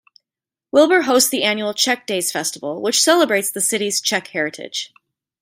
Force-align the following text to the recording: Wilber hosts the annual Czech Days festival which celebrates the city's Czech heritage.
Wilber 0.71 1.03
hosts 1.03 1.29
the 1.29 1.43
annual 1.43 1.75
Czech 1.75 2.07
Days 2.07 2.31
festival 2.31 2.81
which 2.81 3.03
celebrates 3.03 3.51
the 3.51 3.61
city's 3.61 4.01
Czech 4.01 4.29
heritage. 4.29 4.91